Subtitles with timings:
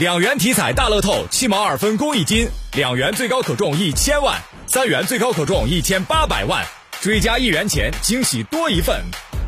[0.00, 6.64] 两元体彩大乐透，七毛二分公益金，两元最高可中一千万，三元最高可中一千八百万，
[7.02, 8.98] 追加一元钱，惊喜多一份。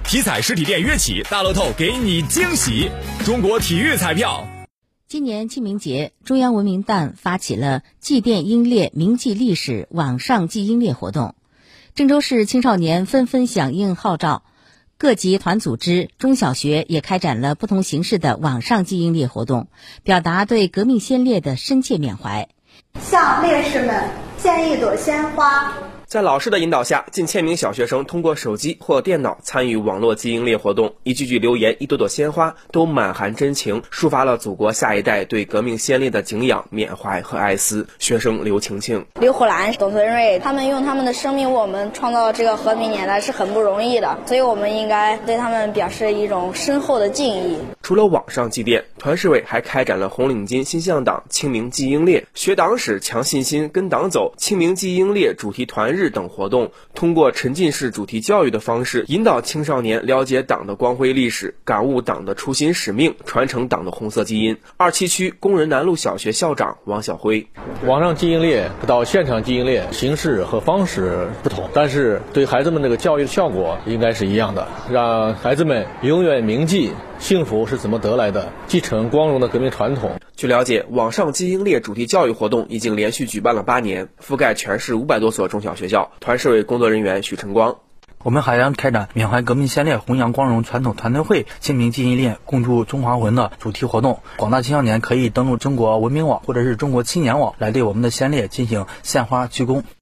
[0.04, 2.90] 体彩实体店约起，大乐透给你惊喜。
[3.24, 4.46] 中国体育彩票。
[5.08, 11.34] 今年清明节，中央文明办发起了祭奠英烈、铭记历史网上祭英烈活动。
[11.94, 14.42] 郑州市青少年纷纷响应号召，
[15.02, 19.66] 各级团组织、中小学也开展了不同形式的网上祭英烈活动，
[20.04, 22.48] 表达对革命先烈的深切缅怀。
[23.00, 24.04] 向烈士们
[24.38, 25.76] 献一朵鲜花。
[26.12, 37.86] 在老师的引导下，近千名小学生通过手机或电脑参与网络祭英烈活动，一句句留言，一朵朵鲜花，都满含真情，抒发了祖国下一代对革命先烈的敬仰、缅怀和哀思。
[37.98, 47.56] 学生刘晴晴、刘虎兰、董存瑞，他们用他们的生命为我们创造这个和平年代，是很不容易的，所以我们应该对他们表示一种深厚的敬意。
[47.82, 56.12] 除了网上祭奠，团市委还开展了红领巾新向党、清明祭英烈、学党史、强信心、跟党走、清明祭英烈主题团日。
[56.12, 64.58] 等活动，通过沉浸式主题教育的方式，引导青少年了解党的光辉历史，感悟党的初心使命，传承党的红色基因。
[64.76, 67.46] 二七区工人南路小学校长王晓辉：
[67.86, 76.92] 网上祭英烈到现场祭英烈，形式和方式不同，但是对孩子们那个教育的效果应该是一样的，让孩子们永远铭记。
[77.22, 78.52] 幸福是怎么得来的？
[78.66, 80.18] 继承光荣的革命传统。
[80.34, 86.10] 据了解，网上基因列主题教育活动已经连续举办了八年，覆盖全市五百多所中小学校。
[86.18, 87.76] 团市委工作人员许晨光，
[88.24, 94.18] 我们还将开展缅怀革命先烈、弘扬光荣传统团队会、清明基因列、共筑中华魂的主题活动。
[94.36, 99.84] 广大青少年可以登录中国文明网或者是中国青年网，来对我们的先烈进行献花鞠躬。